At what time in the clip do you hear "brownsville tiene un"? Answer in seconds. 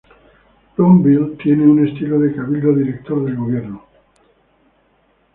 0.75-1.87